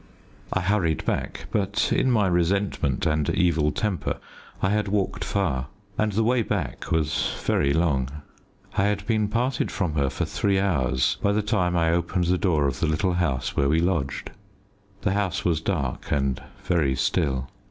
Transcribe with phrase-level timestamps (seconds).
[0.51, 4.17] I hurried back, but in my resentment and evil temper
[4.59, 8.09] I had walked far, and the way back was very long.
[8.75, 12.39] I had been parted from her for three hours by the time I opened the
[12.39, 14.31] door of the little house where we lodged.
[15.01, 17.47] The house was dark and very still.